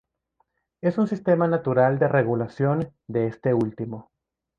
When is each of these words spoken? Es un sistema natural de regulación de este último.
Es 0.81 0.97
un 0.97 1.05
sistema 1.05 1.47
natural 1.47 1.99
de 1.99 2.07
regulación 2.07 2.91
de 3.07 3.27
este 3.27 3.53
último. 3.53 4.09